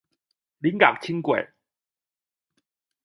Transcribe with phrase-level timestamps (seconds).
[0.61, 1.51] 臨港輕軌